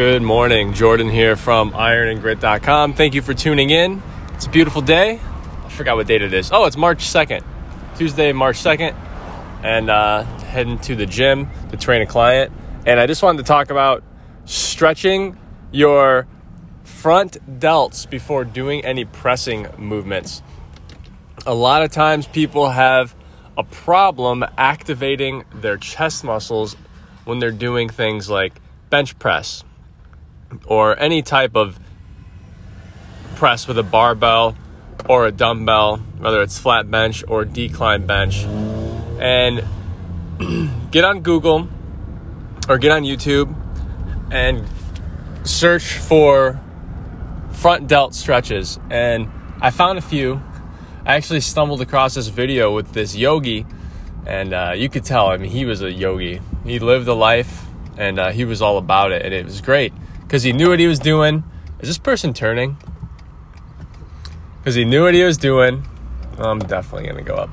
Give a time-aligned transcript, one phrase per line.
[0.00, 0.72] Good morning.
[0.72, 2.94] Jordan here from ironandgrit.com.
[2.94, 4.02] Thank you for tuning in.
[4.32, 5.20] It's a beautiful day.
[5.62, 6.50] I forgot what date it is.
[6.50, 7.44] Oh, it's March 2nd.
[7.98, 8.94] Tuesday, March 2nd.
[9.62, 12.50] And uh, heading to the gym to train a client.
[12.86, 14.02] And I just wanted to talk about
[14.46, 15.36] stretching
[15.70, 16.26] your
[16.82, 20.42] front delts before doing any pressing movements.
[21.44, 23.14] A lot of times people have
[23.58, 26.74] a problem activating their chest muscles
[27.26, 29.62] when they're doing things like bench press
[30.66, 31.78] or any type of
[33.36, 34.56] press with a barbell
[35.08, 38.44] or a dumbbell, whether it's flat bench or decline bench.
[39.18, 39.64] And
[40.90, 41.68] get on Google
[42.68, 43.54] or get on YouTube
[44.30, 44.64] and
[45.44, 46.60] search for
[47.52, 48.78] front delt stretches.
[48.90, 50.40] And I found a few.
[51.06, 53.66] I actually stumbled across this video with this yogi,
[54.26, 56.40] and uh, you could tell, I mean, he was a yogi.
[56.64, 57.64] He lived a life
[57.96, 59.92] and uh, he was all about it, and it was great
[60.30, 61.42] because he knew what he was doing.
[61.80, 62.76] Is this person turning?
[64.58, 65.84] Because he knew what he was doing.
[66.38, 67.50] I'm definitely going to go up.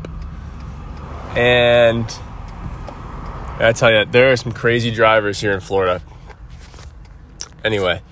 [1.36, 2.06] And
[3.58, 6.04] I tell you, there are some crazy drivers here in Florida.
[7.64, 8.04] Anyway,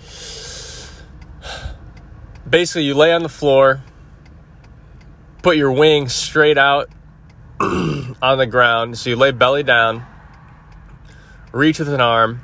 [2.49, 3.83] basically, you lay on the floor,
[5.43, 6.89] put your wings straight out
[7.59, 8.97] on the ground.
[8.97, 10.03] So you lay belly down,
[11.51, 12.41] reach with an arm,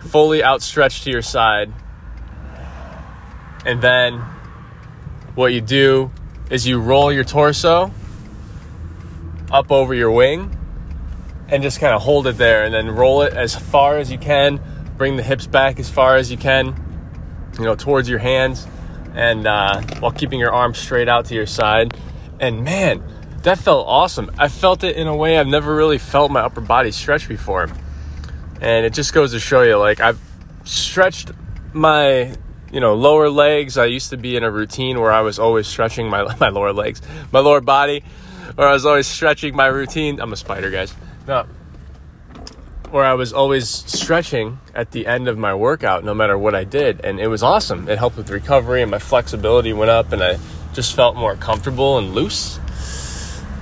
[0.00, 1.72] fully outstretched to your side.
[3.64, 4.20] And then
[5.34, 6.10] what you do
[6.50, 7.90] is you roll your torso
[9.50, 10.56] up over your wing
[11.48, 14.18] and just kind of hold it there and then roll it as far as you
[14.18, 14.60] can.
[14.96, 16.74] Bring the hips back as far as you can,
[17.58, 18.66] you know, towards your hands
[19.14, 21.96] and uh, while keeping your arms straight out to your side.
[22.40, 23.02] And man,
[23.42, 24.30] that felt awesome.
[24.38, 27.68] I felt it in a way I've never really felt my upper body stretch before.
[28.60, 30.20] And it just goes to show you, like, I've
[30.64, 31.32] stretched
[31.72, 32.34] my
[32.72, 33.78] you know lower legs.
[33.78, 36.72] I used to be in a routine where i was always stretching my, my lower
[36.72, 37.00] legs
[37.32, 38.02] my lower body
[38.54, 40.20] where i was always stretching my routine.
[40.20, 40.94] I'm a spider guys.
[41.26, 41.46] No.
[42.90, 46.64] Where i was always stretching at the end of my workout no matter what i
[46.64, 47.04] did.
[47.04, 47.88] And it was awesome.
[47.88, 50.38] It helped with recovery and my flexibility went up and i
[50.72, 52.58] just felt more comfortable and loose.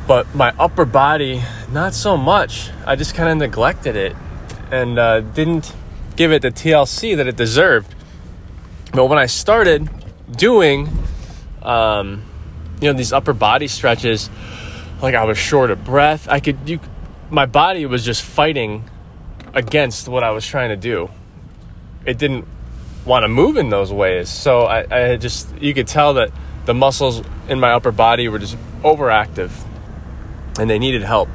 [0.06, 2.70] But my upper body not so much.
[2.86, 4.14] I just kind of neglected it
[4.74, 5.72] and uh, didn't
[6.16, 7.94] give it the TLC that it deserved.
[8.92, 9.88] But when I started
[10.30, 10.88] doing,
[11.62, 12.22] um,
[12.80, 14.28] you know, these upper body stretches,
[15.00, 16.28] like I was short of breath.
[16.28, 16.80] I could, you,
[17.30, 18.90] my body was just fighting
[19.52, 21.08] against what I was trying to do.
[22.04, 22.46] It didn't
[23.04, 24.28] want to move in those ways.
[24.28, 26.32] So I, I just, you could tell that
[26.64, 29.52] the muscles in my upper body were just overactive
[30.58, 31.28] and they needed help.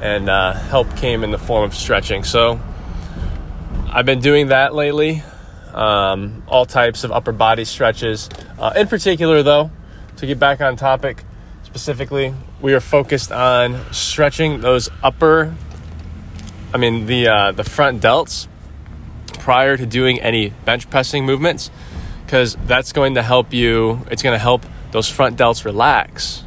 [0.00, 2.24] And uh, help came in the form of stretching.
[2.24, 2.60] So
[3.88, 5.22] I've been doing that lately.
[5.72, 8.28] Um, all types of upper body stretches.
[8.58, 9.70] Uh, in particular, though,
[10.16, 11.24] to get back on topic
[11.62, 15.54] specifically, we are focused on stretching those upper,
[16.72, 18.48] I mean, the, uh, the front delts
[19.38, 21.70] prior to doing any bench pressing movements
[22.24, 26.42] because that's going to help you, it's going to help those front delts relax.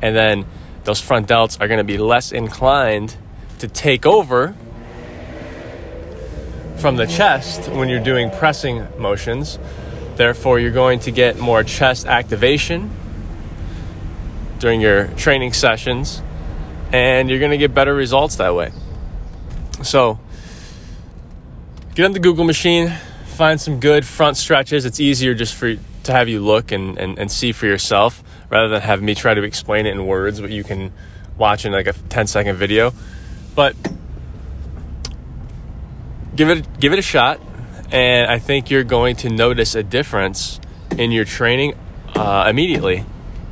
[0.00, 0.46] And then
[0.84, 3.16] those front delts are going to be less inclined
[3.58, 4.54] to take over
[6.76, 9.58] from the chest when you're doing pressing motions.
[10.16, 12.90] Therefore, you're going to get more chest activation
[14.58, 16.22] during your training sessions,
[16.92, 18.70] and you're going to get better results that way.
[19.82, 20.18] So,
[21.94, 22.92] get on the Google machine,
[23.26, 24.84] find some good front stretches.
[24.84, 28.68] It's easier just for to have you look and, and, and see for yourself rather
[28.68, 30.92] than have me try to explain it in words, what you can
[31.36, 32.92] watch in like a 10 second video.
[33.54, 33.76] But
[36.34, 37.40] give it give it a shot,
[37.92, 40.60] and I think you're going to notice a difference
[40.96, 41.74] in your training
[42.14, 43.04] uh, immediately.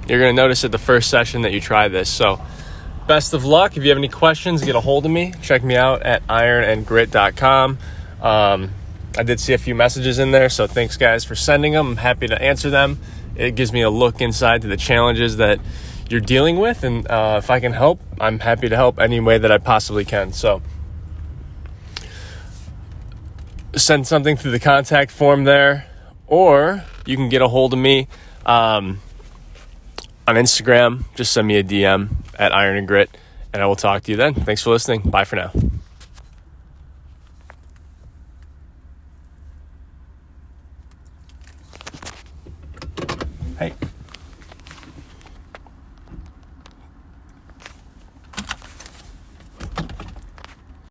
[0.09, 2.11] You're going to notice it the first session that you try this.
[2.11, 2.41] So,
[3.07, 3.77] best of luck.
[3.77, 5.33] If you have any questions, get a hold of me.
[5.43, 7.79] Check me out at ironandgrit.com.
[8.21, 8.71] Um,
[9.17, 11.91] I did see a few messages in there, so thanks guys for sending them.
[11.91, 12.99] I'm happy to answer them.
[13.37, 15.61] It gives me a look inside to the challenges that
[16.08, 19.38] you're dealing with, and uh, if I can help, I'm happy to help any way
[19.38, 20.32] that I possibly can.
[20.32, 20.61] So,
[23.75, 25.87] send something through the contact form there,
[26.26, 28.08] or you can get a hold of me
[28.44, 29.00] um,
[30.26, 31.05] on Instagram.
[31.14, 33.17] Just send me a DM at Iron and Grit,
[33.52, 34.35] and I will talk to you then.
[34.35, 35.00] Thanks for listening.
[35.02, 35.52] Bye for now.
[43.62, 43.92] Hey.